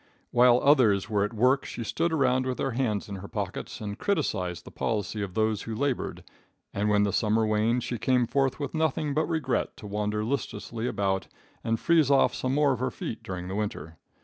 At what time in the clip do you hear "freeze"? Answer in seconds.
11.79-12.09